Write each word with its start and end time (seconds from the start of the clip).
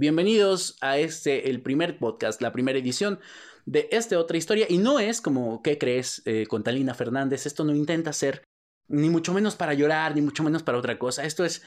Bienvenidos 0.00 0.78
a 0.80 0.96
este, 0.96 1.50
el 1.50 1.60
primer 1.60 1.98
podcast, 1.98 2.40
la 2.40 2.52
primera 2.52 2.78
edición 2.78 3.20
de 3.66 3.86
esta 3.92 4.18
otra 4.18 4.38
historia. 4.38 4.64
Y 4.66 4.78
no 4.78 4.98
es 4.98 5.20
como, 5.20 5.62
¿qué 5.62 5.76
crees? 5.76 6.22
Eh, 6.24 6.46
con 6.48 6.62
Talina 6.62 6.94
Fernández. 6.94 7.44
Esto 7.44 7.64
no 7.64 7.74
intenta 7.74 8.14
ser 8.14 8.42
ni 8.88 9.10
mucho 9.10 9.34
menos 9.34 9.56
para 9.56 9.74
llorar, 9.74 10.14
ni 10.14 10.22
mucho 10.22 10.42
menos 10.42 10.62
para 10.62 10.78
otra 10.78 10.98
cosa. 10.98 11.26
Esto 11.26 11.44
es, 11.44 11.60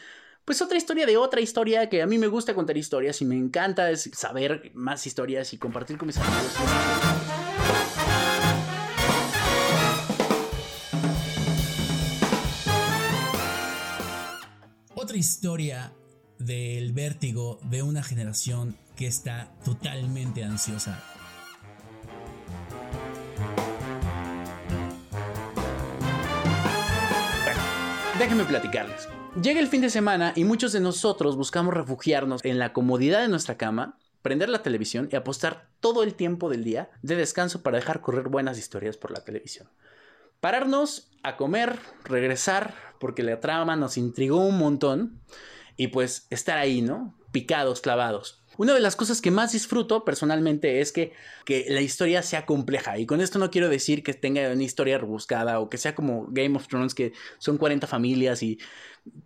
pues, 0.45 0.63
otra 0.63 0.79
historia 0.79 1.05
de 1.05 1.15
otra 1.15 1.41
historia 1.41 1.89
que 1.89 2.01
a 2.01 2.07
mí 2.07 2.17
me 2.17 2.25
gusta 2.25 2.55
contar 2.55 2.75
historias 2.75 3.21
y 3.21 3.25
me 3.25 3.37
encanta 3.37 3.95
saber 3.95 4.71
más 4.73 5.05
historias 5.05 5.53
y 5.53 5.59
compartir 5.59 5.99
con 5.99 6.07
mis 6.07 6.17
amigos. 6.17 6.55
Otra 14.95 15.17
historia 15.17 15.93
del 16.45 16.93
vértigo 16.93 17.59
de 17.63 17.83
una 17.83 18.03
generación 18.03 18.75
que 18.95 19.07
está 19.07 19.51
totalmente 19.63 20.43
ansiosa. 20.43 21.03
déjenme 28.23 28.45
platicarles. 28.45 29.09
Llega 29.41 29.59
el 29.59 29.67
fin 29.67 29.81
de 29.81 29.89
semana 29.89 30.31
y 30.35 30.45
muchos 30.45 30.71
de 30.71 30.79
nosotros 30.79 31.35
buscamos 31.35 31.73
refugiarnos 31.73 32.39
en 32.45 32.57
la 32.57 32.71
comodidad 32.71 33.19
de 33.21 33.27
nuestra 33.27 33.57
cama, 33.57 33.97
prender 34.21 34.47
la 34.47 34.63
televisión 34.63 35.09
y 35.11 35.17
apostar 35.17 35.67
todo 35.81 36.03
el 36.03 36.13
tiempo 36.13 36.49
del 36.49 36.63
día 36.63 36.89
de 37.01 37.17
descanso 37.17 37.63
para 37.63 37.79
dejar 37.79 37.99
correr 37.99 38.29
buenas 38.29 38.57
historias 38.57 38.95
por 38.95 39.11
la 39.11 39.25
televisión. 39.25 39.67
Pararnos 40.39 41.11
a 41.21 41.35
comer, 41.35 41.77
regresar, 42.05 42.75
porque 42.97 43.23
la 43.23 43.41
trama 43.41 43.75
nos 43.75 43.97
intrigó 43.97 44.45
un 44.45 44.57
montón 44.57 45.19
y 45.77 45.87
pues 45.87 46.27
estar 46.29 46.57
ahí, 46.57 46.81
¿no? 46.81 47.17
Picados, 47.31 47.81
clavados. 47.81 48.43
Una 48.57 48.73
de 48.73 48.79
las 48.79 48.95
cosas 48.95 49.21
que 49.21 49.31
más 49.31 49.53
disfruto 49.53 50.05
personalmente 50.05 50.79
es 50.79 50.91
que, 50.91 51.13
que, 51.45 51.65
la 51.69 51.81
historia 51.81 52.21
sea 52.21 52.45
compleja. 52.45 52.99
Y 52.99 53.05
con 53.05 53.21
esto 53.21 53.39
no 53.39 53.49
quiero 53.49 53.69
decir 53.69 54.03
que 54.03 54.13
tenga 54.13 54.51
una 54.51 54.63
historia 54.63 54.99
rebuscada 54.99 55.59
o 55.59 55.69
que 55.69 55.77
sea 55.77 55.95
como 55.95 56.27
Game 56.29 56.55
of 56.55 56.67
Thrones, 56.67 56.93
que 56.93 57.13
son 57.39 57.57
40 57.57 57.87
familias 57.87 58.43
y 58.43 58.59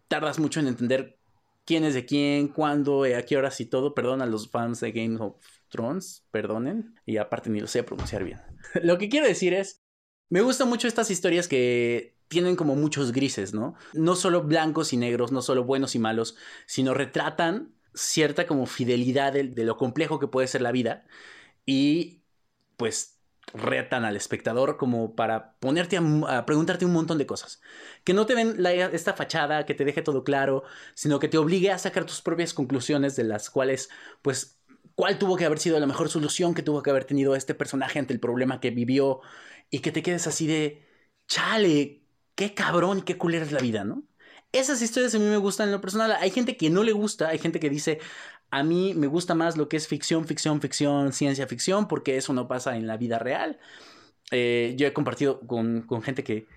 tardas 0.08 0.40
mucho 0.40 0.62
en 0.62 0.68
entender 0.68 1.18
quién 1.66 1.84
es 1.84 1.94
de 1.94 2.06
quién, 2.06 2.48
cuándo, 2.48 3.06
eh, 3.06 3.16
a 3.16 3.26
qué 3.26 3.36
horas 3.36 3.60
y 3.60 3.66
todo. 3.66 3.94
Perdón 3.94 4.22
a 4.22 4.26
los 4.26 4.50
fans 4.50 4.80
de 4.80 4.94
Game 4.94 5.18
of 5.20 5.36
Thrones, 5.70 6.26
perdonen. 6.32 6.96
Y 7.06 7.18
aparte 7.18 7.50
ni 7.50 7.60
lo 7.60 7.68
sé 7.68 7.84
pronunciar 7.84 8.24
bien. 8.24 8.40
lo 8.82 8.98
que 8.98 9.10
quiero 9.10 9.28
decir 9.28 9.54
es, 9.54 9.84
me 10.30 10.42
gustan 10.42 10.70
mucho 10.70 10.88
estas 10.88 11.12
historias 11.12 11.48
que 11.50 12.17
tienen 12.28 12.56
como 12.56 12.76
muchos 12.76 13.12
grises, 13.12 13.54
¿no? 13.54 13.76
No 13.94 14.16
solo 14.16 14.44
blancos 14.44 14.94
y 14.94 14.98
negros, 14.98 15.32
no 15.32 15.42
solo 15.42 15.64
buenos 15.64 15.96
y 15.96 16.00
malos, 16.00 16.36
sino 16.66 16.94
retratan 16.94 17.74
cierta 17.94 18.46
como 18.48 18.66
fidelidad 18.66 19.34
de, 19.34 19.64
lo 19.64 19.78
complejo 19.78 20.20
que 20.20 20.28
puede 20.28 20.48
ser 20.48 20.62
la 20.62 20.72
vida 20.72 21.06
y 21.66 22.24
pues 22.78 23.20
retan 23.54 24.06
al 24.06 24.16
espectador 24.16 24.78
como 24.78 25.16
para 25.16 25.58
ponerte 25.60 25.98
a, 25.98 26.46
preguntarte 26.46 26.86
un 26.86 26.94
montón 26.94 27.18
de 27.18 27.26
cosas. 27.26 27.62
Que 28.04 28.14
no 28.14 28.26
te 28.26 28.36
den 28.36 28.64
esta 28.66 29.14
fachada, 29.14 29.66
que 29.66 29.74
te 29.74 29.86
deje 29.86 30.02
todo 30.02 30.24
claro, 30.24 30.64
sino 30.94 31.20
que 31.20 31.30
te 31.30 31.38
obligue 31.38 31.72
a 31.72 31.78
sacar 31.78 32.06
tus 32.06 32.22
propias 32.22 32.54
conclusiones 32.54 33.16
de 33.16 33.24
las 33.24 33.50
cuales, 33.50 33.90
pues, 34.22 34.60
cuál 34.96 35.18
tuvo 35.18 35.38
que 35.38 35.46
haber 35.46 35.60
sido 35.60 35.80
la 35.80 35.88
mejor 35.88 36.10
solución 36.10 36.54
que 36.54 36.64
tuvo 36.64 36.84
que 36.84 36.90
haber 36.90 37.06
tenido 37.06 37.36
este 37.36 37.54
personaje 37.54 38.00
ante 38.00 38.14
el 38.14 38.20
problema 38.20 38.60
que 38.60 38.72
vivió 38.72 39.22
y 39.70 39.80
que 39.80 39.92
te 39.92 40.04
quedes 40.04 40.28
así 40.28 40.48
de, 40.48 40.86
chale, 41.28 42.07
qué 42.38 42.54
cabrón 42.54 43.00
y 43.00 43.02
qué 43.02 43.18
culera 43.18 43.44
es 43.44 43.52
la 43.52 43.60
vida, 43.60 43.84
¿no? 43.84 44.04
Esas 44.54 44.82
historias 44.82 45.14
a 45.16 45.20
mí 45.20 45.26
me 45.26 45.38
gustan 45.38 45.68
en 45.68 45.74
lo 45.74 45.82
personal. 45.82 46.14
Hay 46.22 46.30
gente 46.30 46.56
que 46.56 46.70
no 46.70 46.84
le 46.84 46.94
gusta, 46.94 47.28
hay 47.30 47.40
gente 47.40 47.60
que 47.60 47.70
dice, 47.70 48.00
a 48.52 48.64
mí 48.64 48.94
me 48.94 49.08
gusta 49.08 49.36
más 49.36 49.58
lo 49.58 49.68
que 49.68 49.76
es 49.76 49.88
ficción, 49.88 50.26
ficción, 50.26 50.62
ficción, 50.62 51.12
ciencia 51.12 51.48
ficción, 51.48 51.88
porque 51.88 52.16
eso 52.16 52.32
no 52.34 52.48
pasa 52.48 52.78
en 52.78 52.88
la 52.88 52.96
vida 52.96 53.20
real. 53.20 53.60
Eh, 54.32 54.76
yo 54.78 54.88
he 54.88 54.94
compartido 54.94 55.42
con, 55.42 55.82
con, 55.82 56.02
gente 56.04 56.24
que 56.24 56.48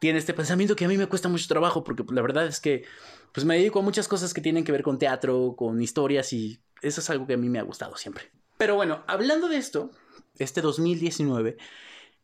tiene 0.00 0.18
este 0.18 0.32
pensamiento 0.32 0.74
que 0.74 0.86
a 0.86 0.88
mí 0.88 0.96
me 0.96 1.06
cuesta 1.06 1.28
mucho 1.28 1.46
trabajo, 1.46 1.84
porque 1.84 2.04
la 2.10 2.22
verdad 2.22 2.46
es 2.46 2.58
que 2.58 2.84
pues 3.32 3.44
me 3.44 3.56
dedico 3.56 3.80
a 3.80 3.82
muchas 3.82 4.08
cosas 4.08 4.32
que 4.32 4.40
tienen 4.40 4.64
que 4.64 4.72
ver 4.72 4.82
con 4.82 4.98
teatro, 4.98 5.54
con 5.56 5.80
historias, 5.82 6.32
y 6.32 6.58
eso 6.80 7.00
es 7.02 7.10
algo 7.10 7.26
que 7.26 7.34
a 7.34 7.38
mí 7.38 7.50
me 7.50 7.58
ha 7.58 7.64
gustado 7.64 7.96
siempre. 7.96 8.30
Pero 8.56 8.76
bueno, 8.76 9.04
hablando 9.06 9.48
de 9.48 9.58
esto, 9.58 9.90
este 10.38 10.62
2019 10.62 11.58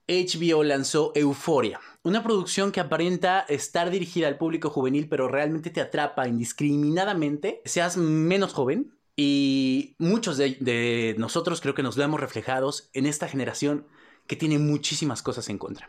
HBO 0.06 0.62
lanzó 0.64 1.12
Euforia, 1.14 1.80
una 2.02 2.22
producción 2.22 2.70
que 2.70 2.80
aparenta 2.80 3.40
estar 3.48 3.90
dirigida 3.90 4.28
al 4.28 4.36
público 4.36 4.68
juvenil, 4.68 5.08
pero 5.08 5.28
realmente 5.28 5.70
te 5.70 5.80
atrapa 5.80 6.28
indiscriminadamente, 6.28 7.62
seas 7.64 7.96
menos 7.96 8.52
joven. 8.52 8.94
Y 9.16 9.94
muchos 9.98 10.36
de, 10.36 11.14
nosotros 11.18 11.60
creo 11.60 11.74
que 11.74 11.84
nos 11.84 11.96
vemos 11.96 12.20
reflejados 12.20 12.90
en 12.92 13.06
esta 13.06 13.28
generación 13.28 13.86
que 14.26 14.34
tiene 14.36 14.58
muchísimas 14.58 15.22
cosas 15.22 15.48
en 15.48 15.58
contra. 15.58 15.88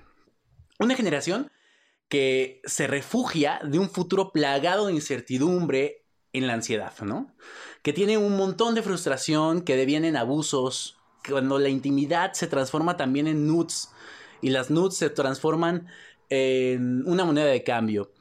Una 0.80 0.96
generación 0.96 1.52
que 2.08 2.62
se 2.66 2.86
refugia 2.86 3.60
de 3.64 3.80
un 3.80 3.90
futuro 3.90 4.32
plagado 4.32 4.88
de 4.88 4.94
incertidumbre 4.94 6.06
en 6.34 6.48
la 6.48 6.54
ansiedad, 6.54 6.94
¿no? 7.02 7.34
Que 7.82 7.94
tiene 7.94 8.18
un 8.18 8.38
montón 8.38 8.76
de 8.76 8.84
frustración, 8.84 9.62
que 9.62 9.76
devienen 9.76 10.18
abusos, 10.18 10.98
cuando 11.30 11.60
la 11.60 11.70
intimidad 11.70 12.34
se 12.34 12.48
transforma 12.48 12.98
también 12.98 13.28
en 13.28 13.48
nudes 13.48 13.92
y 14.42 14.50
las 14.50 14.70
nudes 14.70 14.98
se 14.98 15.10
transforman 15.10 15.88
en 16.30 17.08
una 17.08 17.26
moneda 17.26 17.48
de 17.48 17.64
cambio. 17.64 18.12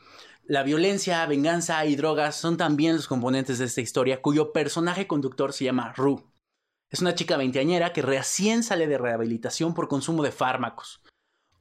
La 0.47 0.63
violencia, 0.63 1.25
venganza 1.27 1.85
y 1.87 1.97
drogas 1.97 2.37
son 2.37 2.57
también 2.57 2.97
los 2.97 3.09
componentes 3.09 3.59
de 3.59 3.65
esta 3.65 3.81
historia, 3.81 4.21
cuyo 4.21 4.53
personaje 4.53 5.07
conductor 5.07 5.53
se 5.53 5.65
llama 5.65 5.93
Rue. 5.97 6.23
Es 6.91 7.01
una 7.01 7.15
chica 7.15 7.37
veinteañera 7.37 7.93
que 7.93 8.03
recién 8.03 8.63
sale 8.63 8.87
de 8.87 8.99
rehabilitación 8.99 9.75
por 9.75 9.89
consumo 9.89 10.23
de 10.23 10.33
fármacos. 10.33 11.01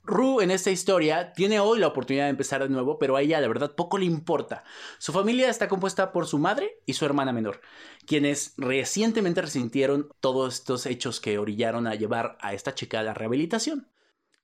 Rue 0.05 0.43
en 0.43 0.51
esta 0.51 0.69
historia 0.69 1.31
tiene 1.31 1.61
hoy 1.61 1.79
la 1.79 1.87
oportunidad 1.87 2.25
de 2.25 2.31
empezar 2.31 2.61
de 2.61 2.67
nuevo, 2.67 2.99
pero 2.99 3.15
a 3.15 3.21
ella 3.21 3.39
de 3.39 3.47
verdad 3.47 3.73
poco 3.73 3.97
le 3.97 4.03
importa. 4.03 4.65
Su 4.97 5.13
familia 5.13 5.49
está 5.49 5.69
compuesta 5.69 6.11
por 6.11 6.27
su 6.27 6.39
madre 6.39 6.81
y 6.85 6.93
su 6.93 7.05
hermana 7.05 7.31
menor, 7.31 7.61
quienes 8.05 8.53
recientemente 8.57 9.41
resintieron 9.41 10.09
todos 10.19 10.55
estos 10.55 10.85
hechos 10.87 11.21
que 11.21 11.37
orillaron 11.37 11.87
a 11.87 11.95
llevar 11.95 12.37
a 12.41 12.53
esta 12.53 12.75
chica 12.75 12.99
a 12.99 13.03
la 13.03 13.13
rehabilitación. 13.13 13.87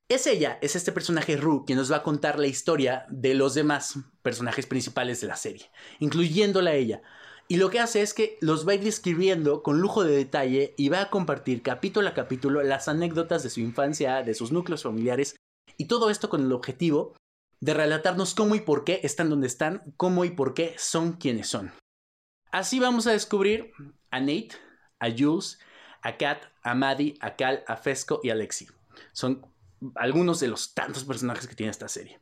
Es 0.07 0.27
ella, 0.27 0.57
es 0.61 0.77
este 0.77 0.93
personaje 0.93 1.35
Rue, 1.35 1.65
quien 1.67 1.77
nos 1.77 1.91
va 1.91 1.97
a 1.97 2.03
contar 2.03 2.39
la 2.39 2.47
historia 2.47 3.05
de 3.09 3.33
los 3.33 3.53
demás 3.53 3.99
personajes 4.21 4.65
principales 4.65 5.19
de 5.19 5.27
la 5.27 5.35
serie, 5.35 5.69
incluyéndola 5.99 6.71
a 6.71 6.75
ella. 6.75 7.01
Y 7.49 7.57
lo 7.57 7.69
que 7.69 7.79
hace 7.79 8.01
es 8.01 8.13
que 8.13 8.37
los 8.39 8.65
va 8.65 8.71
a 8.71 8.75
ir 8.75 8.83
describiendo 8.83 9.61
con 9.61 9.81
lujo 9.81 10.05
de 10.05 10.15
detalle 10.15 10.73
y 10.77 10.87
va 10.87 11.01
a 11.01 11.09
compartir 11.09 11.63
capítulo 11.63 12.07
a 12.07 12.13
capítulo 12.13 12.63
las 12.63 12.87
anécdotas 12.87 13.43
de 13.43 13.49
su 13.49 13.59
infancia, 13.59 14.23
de 14.23 14.33
sus 14.35 14.51
núcleos 14.51 14.83
familiares 14.83 15.35
y 15.79 15.85
todo 15.85 16.09
esto 16.09 16.29
con 16.29 16.43
el 16.43 16.51
objetivo 16.51 17.15
de 17.61 17.73
relatarnos 17.73 18.35
cómo 18.35 18.53
y 18.55 18.59
por 18.59 18.83
qué 18.83 18.99
están 19.03 19.29
donde 19.29 19.47
están, 19.47 19.93
cómo 19.95 20.25
y 20.25 20.31
por 20.31 20.53
qué 20.53 20.75
son 20.77 21.13
quienes 21.13 21.47
son. 21.47 21.71
Así 22.51 22.79
vamos 22.79 23.07
a 23.07 23.11
descubrir 23.11 23.71
a 24.11 24.19
Nate, 24.19 24.51
a 24.99 25.09
Jules, 25.09 25.57
a 26.01 26.17
Kat, 26.17 26.43
a 26.63 26.75
Maddie, 26.75 27.15
a 27.21 27.35
Cal, 27.35 27.63
a 27.65 27.77
Fesco 27.77 28.19
y 28.23 28.29
a 28.29 28.35
Lexi. 28.35 28.67
Son 29.13 29.45
algunos 29.95 30.41
de 30.41 30.49
los 30.49 30.73
tantos 30.73 31.05
personajes 31.05 31.47
que 31.47 31.55
tiene 31.55 31.71
esta 31.71 31.87
serie. 31.87 32.19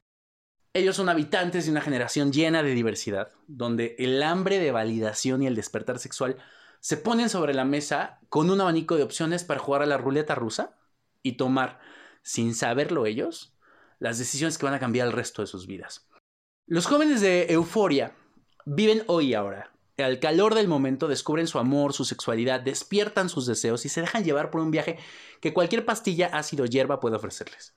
Ellos 0.74 0.96
son 0.96 1.10
habitantes 1.10 1.66
de 1.66 1.72
una 1.72 1.82
generación 1.82 2.32
llena 2.32 2.62
de 2.62 2.76
diversidad, 2.76 3.32
donde 3.48 3.96
el 3.98 4.22
hambre 4.22 4.60
de 4.60 4.72
validación 4.72 5.42
y 5.42 5.48
el 5.48 5.56
despertar 5.56 5.98
sexual 5.98 6.38
se 6.80 6.98
ponen 6.98 7.30
sobre 7.30 7.56
la 7.56 7.66
mesa 7.66 8.20
con 8.30 8.52
un 8.52 8.62
abanico 8.62 8.98
de 8.98 9.04
opciones 9.04 9.44
para 9.44 9.60
jugar 9.60 9.82
a 9.82 9.88
la 9.88 9.98
ruleta 9.98 10.36
rusa 10.36 10.78
y 11.24 11.34
tomar 11.34 11.80
sin 12.28 12.54
saberlo 12.54 13.06
ellos, 13.06 13.56
las 14.00 14.18
decisiones 14.20 14.58
que 14.58 14.66
van 14.66 14.74
a 14.74 14.82
cambiar 14.82 15.08
el 15.08 15.14
resto 15.14 15.42
de 15.42 15.48
sus 15.48 15.66
vidas. 15.66 16.10
Los 16.66 16.86
jóvenes 16.86 17.22
de 17.22 17.46
Euforia 17.54 18.18
viven 18.66 19.04
hoy 19.08 19.28
y 19.28 19.34
ahora. 19.34 19.72
Al 19.98 20.20
calor 20.20 20.54
del 20.54 20.68
momento 20.68 21.08
descubren 21.08 21.48
su 21.48 21.58
amor, 21.58 21.94
su 21.94 22.04
sexualidad, 22.04 22.60
despiertan 22.60 23.30
sus 23.30 23.46
deseos 23.46 23.86
y 23.86 23.90
se 23.90 24.02
dejan 24.02 24.26
llevar 24.26 24.52
por 24.52 24.60
un 24.60 24.72
viaje 24.72 25.00
que 25.40 25.54
cualquier 25.54 25.86
pastilla 25.86 26.28
ácido 26.34 26.66
hierba 26.66 27.00
puede 27.00 27.16
ofrecerles. 27.16 27.74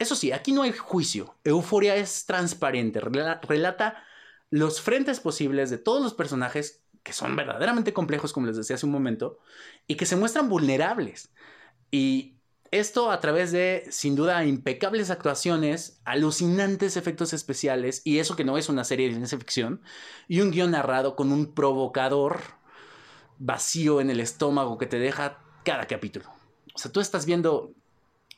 Eso 0.00 0.16
sí, 0.16 0.32
aquí 0.32 0.50
no 0.50 0.62
hay 0.62 0.72
juicio. 0.72 1.36
Euforia 1.44 1.94
es 1.94 2.26
transparente, 2.26 2.98
relata 2.98 4.02
los 4.50 4.80
frentes 4.80 5.20
posibles 5.20 5.70
de 5.70 5.78
todos 5.78 6.02
los 6.02 6.14
personajes 6.14 6.84
que 7.04 7.12
son 7.12 7.36
verdaderamente 7.36 7.92
complejos, 7.92 8.32
como 8.32 8.48
les 8.48 8.56
decía 8.56 8.74
hace 8.74 8.86
un 8.86 8.92
momento, 8.92 9.38
y 9.86 9.94
que 9.94 10.04
se 10.04 10.16
muestran 10.16 10.48
vulnerables. 10.48 11.32
Y 11.92 12.33
esto 12.78 13.10
a 13.10 13.20
través 13.20 13.52
de, 13.52 13.84
sin 13.90 14.16
duda, 14.16 14.44
impecables 14.44 15.10
actuaciones, 15.10 16.00
alucinantes 16.04 16.96
efectos 16.96 17.32
especiales, 17.32 18.02
y 18.04 18.18
eso 18.18 18.36
que 18.36 18.44
no 18.44 18.58
es 18.58 18.68
una 18.68 18.84
serie 18.84 19.08
de 19.08 19.14
ciencia 19.14 19.38
ficción, 19.38 19.80
y 20.28 20.40
un 20.40 20.50
guion 20.50 20.72
narrado 20.72 21.16
con 21.16 21.32
un 21.32 21.54
provocador 21.54 22.40
vacío 23.38 24.00
en 24.00 24.10
el 24.10 24.20
estómago 24.20 24.78
que 24.78 24.86
te 24.86 24.98
deja 24.98 25.38
cada 25.64 25.86
capítulo. 25.86 26.26
O 26.74 26.78
sea, 26.78 26.90
tú 26.90 27.00
estás 27.00 27.26
viendo 27.26 27.72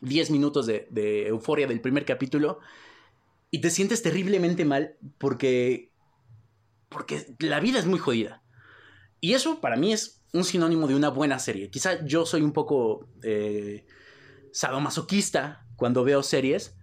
10 0.01 0.31
minutos 0.31 0.67
de, 0.67 1.27
euforia 1.27 1.67
del 1.67 1.81
primer 1.81 2.05
capítulo 2.05 2.59
y 3.51 3.61
te 3.61 3.71
sientes 3.71 4.03
terriblemente 4.03 4.65
mal 4.65 4.97
porque, 5.19 5.93
porque 6.89 7.35
la 7.39 7.61
vida 7.61 7.79
es 7.79 7.87
muy 7.87 7.99
jodida. 7.99 8.43
Y 9.21 9.33
eso 9.33 9.61
para 9.61 9.77
mí 9.77 9.93
es 9.93 10.23
un 10.33 10.45
sinónimo 10.45 10.87
de 10.87 10.95
una 10.95 11.09
buena 11.09 11.39
serie. 11.39 11.71
Quizá 11.71 12.05
yo 12.05 12.27
soy 12.27 12.43
un 12.43 12.53
poco 12.53 13.09
eh, 13.23 13.87
sadomasoquista 14.57 15.67
cuando 15.77 16.03
veo 16.03 16.23
series, 16.23 16.79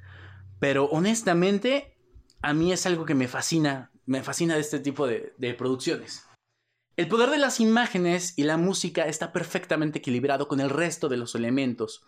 pero 0.59 0.85
honestamente 0.85 1.97
a 2.43 2.53
mí 2.53 2.71
es 2.71 2.85
algo 2.85 3.05
que 3.05 3.15
me 3.15 3.27
fascina, 3.27 3.91
me 4.05 4.21
fascina 4.21 4.53
de 4.53 4.61
este 4.61 4.79
tipo 4.79 5.07
de, 5.07 5.33
de 5.37 5.55
producciones. 5.55 6.27
El 6.97 7.07
poder 7.07 7.31
de 7.31 7.39
las 7.39 7.59
imágenes 7.59 8.37
y 8.37 8.43
la 8.43 8.57
música 8.57 9.07
está 9.07 9.33
perfectamente 9.33 9.97
equilibrado 9.97 10.47
con 10.47 10.59
el 10.59 10.69
resto 10.69 11.09
de 11.09 11.17
los 11.17 11.33
elementos. 11.33 12.03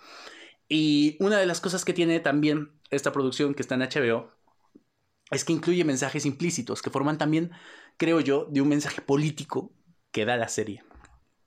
Y 0.69 1.17
una 1.19 1.38
de 1.38 1.47
las 1.47 1.62
cosas 1.62 1.83
que 1.83 1.94
tiene 1.94 2.19
también 2.19 2.79
esta 2.91 3.12
producción 3.12 3.56
que 3.56 3.63
está 3.63 3.73
en 3.73 3.81
HBO 3.81 4.31
es 5.31 5.44
que 5.44 5.53
incluye 5.53 5.83
mensajes 5.83 6.27
implícitos 6.27 6.83
que 6.83 6.91
forman 6.91 7.17
también, 7.17 7.51
creo 7.97 8.19
yo, 8.19 8.45
de 8.51 8.62
un 8.62 8.69
mensaje 8.69 9.01
político 9.01 9.73
que 10.12 10.25
da 10.25 10.38
la 10.38 10.47
serie. 10.47 10.83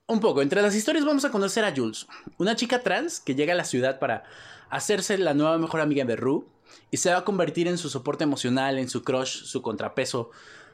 Un 0.09 0.21
poco, 0.21 0.41
entre 0.41 0.63
las 0.63 0.73
historias 0.73 1.05
vamos 1.05 1.23
a 1.23 1.29
conocer 1.29 1.63
a 1.63 1.71
Jules, 1.71 2.07
una 2.39 2.55
chica 2.55 2.81
trans 2.81 3.19
que 3.19 3.35
llega 3.35 3.53
a 3.53 3.55
la 3.55 3.63
ciudad 3.63 3.99
para 3.99 4.23
hacerse 4.71 5.19
la 5.19 5.35
nueva 5.35 5.59
mejor 5.59 5.81
amiga 5.81 6.03
de 6.03 6.15
Rue 6.15 6.47
y 6.89 6.97
se 6.97 7.11
va 7.11 7.19
a 7.19 7.23
convertir 7.23 7.67
en 7.67 7.77
su 7.77 7.91
soporte 7.91 8.23
emocional, 8.23 8.79
en 8.79 8.89
su 8.89 9.03
crush, 9.03 9.43
su 9.43 9.61
contrapeso 9.61 10.31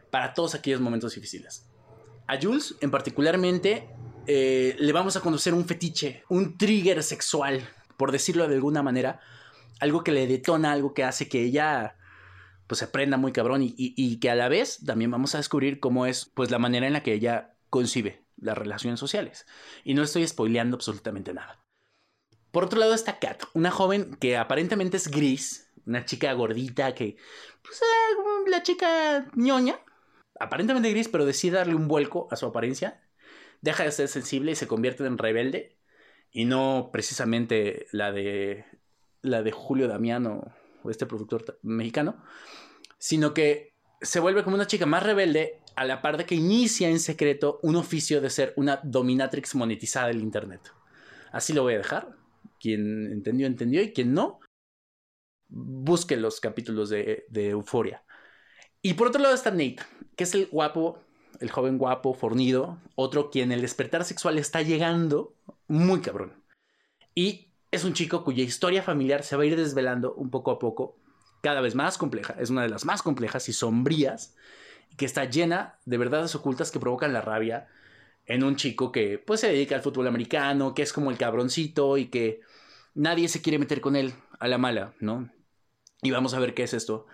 para 0.10 0.34
todos 0.34 0.56
aquellos 0.56 0.80
momentos 0.80 1.16
difíciles. 1.16 1.66
A 2.28 2.40
Jules, 2.42 2.76
en 2.80 2.92
particularmente, 2.92 3.90
eh, 4.26 4.78
le 4.80 4.94
vamos 4.94 5.18
a 5.18 5.20
conocer 5.20 5.54
un 5.54 5.66
fetiche, 5.66 6.24
un 6.30 6.58
trigger 6.58 7.04
sexual, 7.04 7.68
por 7.98 8.14
decirlo 8.14 8.48
de 8.48 8.56
alguna 8.56 8.84
manera, 8.84 9.20
algo 9.82 10.02
que 10.02 10.14
le 10.14 10.28
detona, 10.28 10.72
algo 10.72 10.94
que 10.94 11.04
hace 11.04 11.28
que 11.28 11.44
ella 11.44 11.98
pues 12.68 12.80
se 12.80 12.88
prenda 12.88 13.18
muy 13.18 13.34
cabrón 13.34 13.64
y, 13.64 13.76
y, 13.76 14.18
que 14.20 14.30
a 14.30 14.36
la 14.36 14.48
vez 14.48 14.80
también 14.86 15.12
vamos 15.12 15.36
a 15.36 15.40
descubrir 15.40 15.82
cómo 15.82 16.06
es 16.06 16.32
pues 16.34 16.52
la 16.52 16.58
manera 16.58 16.88
en 16.88 16.94
la 16.94 17.04
que 17.04 17.12
ella 17.12 17.54
concibe 17.70 18.25
las 18.38 18.58
relaciones 18.58 19.00
sociales. 19.00 19.46
Y 19.84 19.94
no 19.94 20.04
estoy 20.04 20.28
spoileando 20.28 20.76
absolutamente 20.76 21.34
nada. 21.34 21.64
Por 22.52 22.64
otro 22.64 22.80
lado 22.80 22.94
está 22.94 23.20
Kat, 23.20 23.44
una 23.54 23.72
joven 23.72 24.16
que 24.16 24.38
aparentemente 24.38 24.98
es 24.98 25.10
gris, 25.10 25.74
una 25.86 26.06
chica 26.06 26.32
gordita 26.34 26.96
que, 26.96 27.18
pues, 27.62 27.82
eh, 27.82 28.50
la 28.50 28.64
chica 28.64 29.30
ñoña, 29.36 29.80
aparentemente 30.40 30.90
gris, 30.90 31.10
pero 31.10 31.26
decide 31.26 31.58
darle 31.58 31.76
un 31.76 31.88
vuelco 31.88 32.28
a 32.32 32.38
su 32.38 32.46
apariencia, 32.46 33.04
deja 33.62 33.84
de 33.84 33.92
ser 33.92 34.08
sensible 34.08 34.54
y 34.54 34.56
se 34.56 34.68
convierte 34.68 35.06
en 35.06 35.18
rebelde, 35.18 35.78
y 36.32 36.46
no 36.46 36.92
precisamente 36.94 37.88
la 37.92 38.12
de, 38.12 38.66
la 39.22 39.42
de 39.42 39.52
Julio 39.52 39.88
Damiano, 39.88 40.54
o 40.84 40.90
este 40.90 41.06
productor 41.06 41.60
mexicano, 41.62 42.24
sino 42.98 43.34
que 43.34 43.74
se 44.02 44.20
vuelve 44.20 44.44
como 44.44 44.56
una 44.56 44.68
chica 44.68 44.86
más 44.86 45.04
rebelde 45.04 45.62
a 45.76 45.86
la 45.86 46.02
par 46.02 46.18
de 46.18 46.26
que 46.26 46.36
inicia 46.36 46.90
en 46.90 47.00
secreto 47.00 47.60
un 47.64 47.76
oficio 47.76 48.22
de 48.22 48.30
ser 48.30 48.54
una 48.56 48.80
dominatrix 48.84 49.56
monetizada 49.56 50.08
del 50.08 50.22
Internet. 50.22 50.62
Así 51.32 51.54
lo 51.54 51.64
voy 51.64 51.74
a 51.74 51.80
dejar. 51.80 52.16
Quien 52.60 53.12
entendió, 53.12 53.48
entendió, 53.48 53.82
y 53.82 53.92
quien 53.92 54.14
no, 54.14 54.40
busque 55.48 56.16
los 56.16 56.40
capítulos 56.40 56.90
de, 56.90 57.26
de 57.30 57.50
Euforia. 57.50 58.04
Y 58.82 58.94
por 58.94 59.08
otro 59.08 59.22
lado 59.22 59.36
está 59.36 59.52
Nate, 59.52 59.78
que 60.16 60.24
es 60.24 60.34
el 60.34 60.48
guapo, 60.48 61.00
el 61.40 61.52
joven 61.52 61.78
guapo, 61.78 62.14
fornido, 62.14 62.80
otro 62.96 63.30
quien 63.30 63.52
el 63.52 63.62
despertar 63.62 64.06
sexual 64.06 64.38
está 64.38 64.62
llegando 64.62 65.36
muy 65.68 66.02
cabrón. 66.02 66.44
Y 67.14 67.52
es 67.72 67.84
un 67.84 67.94
chico 67.94 68.24
cuya 68.24 68.44
historia 68.44 68.84
familiar 68.84 69.24
se 69.24 69.36
va 69.36 69.44
a 69.44 69.46
ir 69.46 69.56
desvelando 69.56 70.14
un 70.14 70.30
poco 70.30 70.52
a 70.52 70.60
poco, 70.60 70.98
cada 71.42 71.62
vez 71.62 71.76
más 71.76 71.98
compleja. 71.98 72.36
Es 72.40 72.50
una 72.50 72.64
de 72.64 72.70
las 72.70 72.86
más 72.86 73.02
complejas 73.02 73.50
y 73.50 73.54
sombrías, 73.54 74.36
que 74.98 75.06
está 75.06 75.26
llena 75.26 75.80
de 75.86 75.98
verdades 75.98 76.36
ocultas 76.36 76.72
que 76.72 76.80
provocan 76.80 77.14
la 77.14 77.22
rabia 77.22 77.68
en 78.26 78.44
un 78.44 78.56
chico 78.56 78.92
que 78.92 79.20
pues 79.20 79.42
se 79.42 79.48
dedica 79.48 79.76
al 79.76 79.82
fútbol 79.82 80.08
americano, 80.08 80.74
que 80.74 80.82
es 80.82 80.94
como 80.94 81.12
el 81.12 81.18
cabroncito 81.18 81.98
y 81.98 82.08
que 82.08 82.42
nadie 82.94 83.28
se 83.28 83.42
quiere 83.42 83.60
meter 83.60 83.82
con 83.82 83.96
él 83.96 84.14
a 84.40 84.48
la 84.48 84.58
mala, 84.58 84.94
¿no? 85.00 85.30
Y 86.02 86.12
vamos 86.12 86.34
a 86.34 86.40
ver 86.40 86.54
qué 86.54 86.64
es 86.64 86.74
esto. 86.74 87.08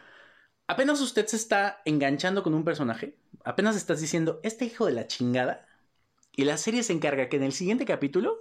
Apenas 0.67 1.01
usted 1.01 1.25
se 1.27 1.35
está 1.35 1.81
enganchando 1.85 2.43
con 2.43 2.53
un 2.53 2.63
personaje, 2.63 3.17
apenas 3.43 3.75
estás 3.75 3.99
diciendo, 3.99 4.39
este 4.43 4.65
hijo 4.65 4.85
de 4.85 4.93
la 4.93 5.07
chingada, 5.07 5.67
y 6.33 6.45
la 6.45 6.57
serie 6.57 6.83
se 6.83 6.93
encarga 6.93 7.27
que 7.27 7.37
en 7.37 7.43
el 7.43 7.51
siguiente 7.51 7.85
capítulo 7.85 8.37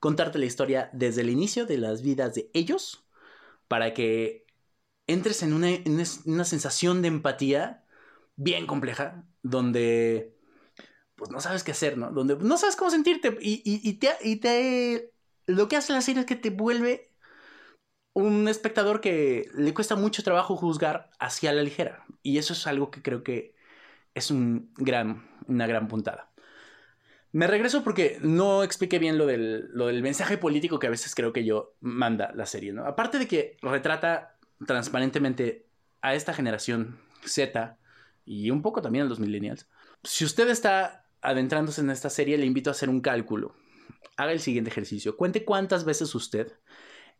contarte 0.00 0.38
la 0.38 0.46
historia 0.46 0.90
desde 0.92 1.20
el 1.20 1.30
inicio 1.30 1.64
de 1.64 1.78
las 1.78 2.02
vidas 2.02 2.34
de 2.34 2.50
ellos 2.52 3.06
para 3.68 3.94
que 3.94 4.46
entres 5.06 5.42
en 5.42 5.52
una, 5.52 6.44
sensación 6.44 7.02
de 7.02 7.08
empatía 7.08 7.83
bien 8.36 8.66
compleja 8.66 9.24
donde 9.42 10.34
pues 11.14 11.30
no 11.30 11.40
sabes 11.40 11.62
qué 11.62 11.72
hacer, 11.72 11.96
¿no? 11.96 12.10
Donde 12.10 12.36
no 12.36 12.56
sabes 12.56 12.76
cómo 12.76 12.90
sentirte 12.90 13.36
y, 13.40 13.92
te, 13.94 14.10
y 14.22 14.36
te... 14.36 15.12
Lo 15.46 15.68
que 15.68 15.76
hace 15.76 15.92
la 15.92 16.00
serie 16.00 16.20
es 16.20 16.26
que 16.26 16.36
te 16.36 16.50
vuelve 16.50 17.12
un 18.14 18.48
espectador 18.48 19.00
que 19.00 19.48
le 19.54 19.74
cuesta 19.74 19.96
mucho 19.96 20.22
trabajo 20.22 20.56
juzgar 20.56 21.10
hacia 21.18 21.52
la 21.52 21.62
ligera. 21.62 22.04
Y 22.22 22.38
eso 22.38 22.52
es 22.52 22.66
algo 22.66 22.90
que 22.90 23.02
creo 23.02 23.22
que 23.22 23.54
es 24.14 24.30
un 24.30 24.72
gran, 24.76 25.28
una 25.46 25.66
gran 25.66 25.88
puntada. 25.88 26.32
Me 27.32 27.46
regreso 27.46 27.82
porque 27.82 28.18
no 28.20 28.62
expliqué 28.62 28.98
bien 28.98 29.18
lo 29.18 29.26
del, 29.26 29.68
lo 29.72 29.88
del 29.88 30.02
mensaje 30.02 30.38
político 30.38 30.78
que 30.78 30.86
a 30.86 30.90
veces 30.90 31.14
creo 31.14 31.32
que 31.32 31.44
yo 31.44 31.74
manda 31.80 32.32
la 32.34 32.46
serie, 32.46 32.72
¿no? 32.72 32.86
Aparte 32.86 33.18
de 33.18 33.26
que 33.26 33.56
retrata 33.60 34.38
transparentemente 34.66 35.66
a 36.00 36.14
esta 36.14 36.32
generación 36.32 37.00
Z 37.24 37.76
y 38.24 38.50
un 38.50 38.62
poco 38.62 38.82
también 38.82 39.06
a 39.06 39.08
los 39.08 39.20
millennials. 39.20 39.68
Si 40.02 40.24
usted 40.24 40.48
está 40.48 41.06
adentrándose 41.20 41.80
en 41.80 41.90
esta 41.90 42.10
serie, 42.10 42.38
le 42.38 42.46
invito 42.46 42.70
a 42.70 42.72
hacer 42.72 42.88
un 42.88 43.00
cálculo. 43.00 43.54
Haga 44.16 44.32
el 44.32 44.40
siguiente 44.40 44.70
ejercicio. 44.70 45.16
Cuente 45.16 45.44
cuántas 45.44 45.84
veces 45.84 46.14
usted 46.14 46.52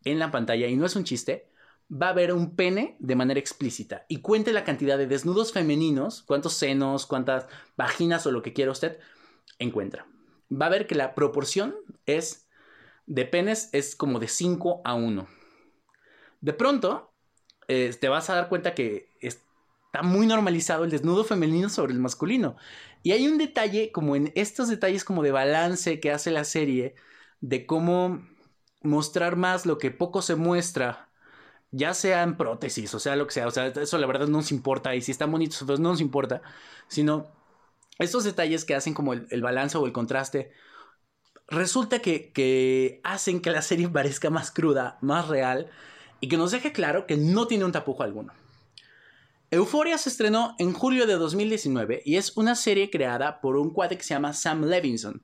en 0.05 0.19
la 0.19 0.31
pantalla, 0.31 0.67
y 0.67 0.77
no 0.77 0.85
es 0.85 0.97
un 0.97 1.05
chiste, 1.05 1.49
va 1.91 2.11
a 2.11 2.12
ver 2.12 2.33
un 2.33 2.56
pene 2.56 2.97
de 2.99 3.17
manera 3.17 3.41
explícita. 3.41 4.05
Y 4.09 4.21
cuente 4.21 4.53
la 4.53 4.65
cantidad 4.65 4.99
de 4.99 5.06
desnudos 5.06 5.53
femeninos, 5.53 6.23
cuántos 6.23 6.55
senos, 6.55 7.06
cuántas 7.06 7.47
vaginas 7.77 8.27
o 8.27 8.33
lo 8.33 8.43
que 8.43 8.53
quiera 8.53 8.73
usted, 8.73 8.99
encuentra. 9.59 10.06
Va 10.53 10.67
a 10.67 10.71
ver 10.71 10.87
que 10.87 10.95
la 10.95 11.15
proporción 11.15 11.75
es 12.06 12.49
de 13.06 13.25
penes 13.25 13.69
es 13.73 13.97
como 13.97 14.19
de 14.19 14.29
5 14.29 14.83
a 14.85 14.95
1. 14.95 15.27
De 16.41 16.53
pronto, 16.53 17.12
eh, 17.69 17.95
te 17.99 18.09
vas 18.09 18.31
a 18.31 18.35
dar 18.35 18.49
cuenta 18.49 18.75
que 18.75 19.11
está 19.94 20.02
muy 20.02 20.26
normalizado 20.26 20.82
el 20.82 20.91
desnudo 20.91 21.23
femenino 21.23 21.69
sobre 21.69 21.93
el 21.93 22.00
masculino. 22.00 22.56
Y 23.05 23.12
hay 23.12 23.29
un 23.29 23.38
detalle, 23.38 23.93
como 23.93 24.17
en 24.17 24.32
estos 24.35 24.69
detalles 24.69 25.05
como 25.05 25.23
de 25.23 25.31
balance 25.31 26.00
que 26.00 26.11
hace 26.11 26.32
la 26.32 26.43
serie, 26.43 26.96
de 27.41 27.64
cómo 27.64 28.27
mostrar 28.82 29.36
más 29.36 29.67
lo 29.67 29.79
que 29.79 29.93
poco 29.93 30.20
se 30.20 30.34
muestra, 30.34 31.10
ya 31.70 31.94
sea 31.94 32.24
en 32.24 32.36
prótesis, 32.36 32.93
o 32.94 32.98
sea, 33.01 33.15
lo 33.17 33.27
que 33.27 33.34
sea, 33.34 33.46
o 33.46 33.51
sea, 33.53 33.69
eso 33.69 33.98
la 33.98 34.06
verdad 34.08 34.27
no 34.27 34.39
nos 34.39 34.53
importa, 34.53 34.94
y 34.96 35.01
si 35.01 35.13
están 35.13 35.31
bonitos, 35.31 35.63
pues 35.67 35.79
no 35.81 35.91
nos 35.91 36.01
importa, 36.01 36.43
sino 36.89 37.27
estos 37.98 38.24
detalles 38.24 38.65
que 38.65 38.74
hacen 38.74 38.94
como 38.94 39.13
el, 39.13 39.43
balance 39.43 39.79
o 39.79 39.86
el 39.86 39.93
contraste, 39.93 40.53
resulta 41.48 42.01
que, 42.01 42.32
que, 42.32 43.01
hacen 43.05 43.41
que 43.41 43.51
la 43.53 43.63
serie 43.63 43.89
parezca 43.91 44.31
más 44.31 44.51
cruda, 44.51 44.98
más 45.03 45.29
real 45.29 45.70
y 46.20 46.29
que 46.29 46.36
nos 46.36 46.53
deje 46.53 46.72
claro 46.72 47.06
que 47.06 47.17
no 47.17 47.46
tiene 47.46 47.65
un 47.65 47.72
tapujo 47.72 48.03
alguno. 48.03 48.44
Euphoria 49.55 49.99
se 49.99 50.08
estrenó 50.08 50.56
en 50.58 50.73
julio 50.73 51.06
de 51.06 51.15
2019 51.15 52.03
y 52.05 52.17
es 52.17 52.37
una 52.37 52.55
serie 52.56 52.91
creada 52.91 53.41
por 53.41 53.56
un 53.56 53.70
cuate 53.70 53.96
que 53.96 54.03
se 54.03 54.15
llama 54.15 54.32
Sam 54.32 54.65
Levinson, 54.65 55.23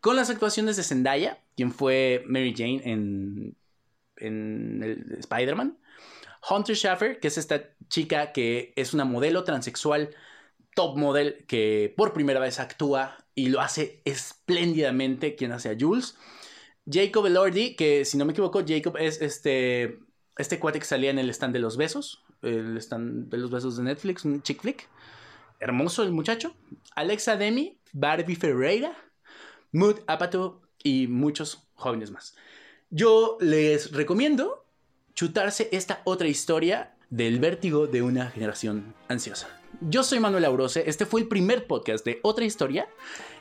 con 0.00 0.16
las 0.16 0.30
actuaciones 0.30 0.76
de 0.76 0.84
Zendaya, 0.84 1.42
quien 1.56 1.72
fue 1.72 2.22
Mary 2.26 2.54
Jane 2.56 2.80
en, 2.84 3.56
en 4.16 5.16
Spider-Man, 5.18 5.78
Hunter 6.48 6.76
Schaffer, 6.76 7.20
que 7.20 7.28
es 7.28 7.38
esta 7.38 7.70
chica 7.88 8.32
que 8.32 8.72
es 8.76 8.94
una 8.94 9.04
modelo 9.04 9.44
transexual 9.44 10.10
top 10.74 10.96
model 10.96 11.44
que 11.46 11.92
por 11.96 12.12
primera 12.12 12.40
vez 12.40 12.60
actúa 12.60 13.18
y 13.34 13.48
lo 13.48 13.60
hace 13.60 14.00
espléndidamente 14.04 15.34
quien 15.34 15.52
hace 15.52 15.70
a 15.70 15.76
Jules. 15.78 16.16
Jacob 16.90 17.26
Elordi, 17.26 17.76
que 17.76 18.04
si 18.04 18.16
no 18.16 18.24
me 18.24 18.32
equivoco, 18.32 18.62
Jacob 18.66 18.96
es 18.98 19.20
este, 19.20 19.98
este 20.36 20.58
cuate 20.58 20.78
que 20.78 20.84
salía 20.84 21.10
en 21.10 21.18
el 21.18 21.30
stand 21.30 21.52
de 21.52 21.60
los 21.60 21.76
besos, 21.76 22.21
el 22.42 22.76
stand 22.78 23.30
de 23.30 23.38
los 23.38 23.50
besos 23.50 23.76
de 23.76 23.84
Netflix, 23.84 24.24
un 24.24 24.42
chick 24.42 24.60
flick. 24.60 24.88
Hermoso 25.60 26.02
el 26.02 26.12
muchacho. 26.12 26.54
Alexa 26.94 27.36
Demi, 27.36 27.78
Barbie 27.92 28.36
Ferreira, 28.36 28.96
Mood 29.72 30.00
Apato 30.06 30.60
y 30.82 31.06
muchos 31.06 31.68
jóvenes 31.74 32.10
más. 32.10 32.34
Yo 32.90 33.38
les 33.40 33.92
recomiendo 33.92 34.66
chutarse 35.14 35.68
esta 35.72 36.02
otra 36.04 36.28
historia 36.28 36.94
del 37.10 37.38
vértigo 37.40 37.86
de 37.86 38.02
una 38.02 38.30
generación 38.30 38.94
ansiosa. 39.08 39.48
Yo 39.80 40.02
soy 40.02 40.20
Manuel 40.20 40.44
Aurose, 40.44 40.84
este 40.86 41.06
fue 41.06 41.20
el 41.20 41.28
primer 41.28 41.66
podcast 41.66 42.04
de 42.04 42.20
Otra 42.22 42.44
Historia 42.44 42.88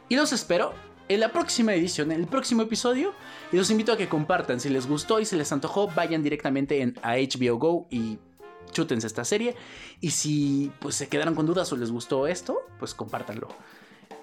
y 0.10 0.16
los 0.16 0.34
espero 0.34 0.74
en 1.08 1.20
la 1.20 1.32
próxima 1.32 1.74
edición, 1.74 2.12
en 2.12 2.22
el 2.22 2.28
próximo 2.28 2.62
episodio 2.62 3.14
y 3.52 3.58
los 3.58 3.70
invito 3.70 3.92
a 3.92 3.98
que 3.98 4.10
compartan, 4.10 4.60
si 4.60 4.70
les 4.70 4.88
gustó 4.88 5.20
y 5.20 5.26
se 5.26 5.36
les 5.36 5.52
antojó, 5.52 5.88
vayan 5.88 6.24
directamente 6.24 6.82
en, 6.82 6.98
a 7.02 7.16
HBO 7.16 7.58
Go 7.58 7.88
y 7.90 8.18
chútense 8.72 9.08
esta 9.08 9.26
serie 9.26 9.56
y 10.00 10.12
si 10.12 10.72
pues 10.80 10.96
se 10.96 11.08
quedaron 11.08 11.36
con 11.36 11.46
dudas 11.46 11.72
o 11.74 11.78
les 11.78 11.92
gustó 11.92 12.28
esto, 12.28 12.62
pues 12.80 12.94
compártanlo. 12.94 13.48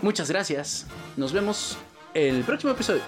Muchas 0.03 0.31
gracias, 0.31 0.87
nos 1.17 1.33
vemos 1.33 1.77
en 2.15 2.37
el 2.37 2.45
próximo 2.45 2.73
episodio. 2.73 3.03